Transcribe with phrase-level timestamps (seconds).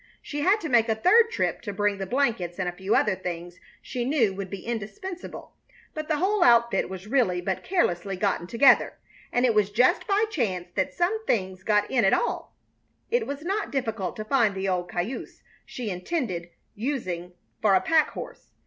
[0.19, 3.13] She had to make a third trip to bring the blankets and a few other
[3.15, 5.53] things she knew would be indispensable,
[5.93, 8.97] but the whole outfit was really but carelessly gotten together,
[9.31, 12.55] and it was just by chance that some things got in at all.
[13.11, 18.09] It was not difficult to find the old cayuse she intended using for a pack
[18.09, 18.53] horse.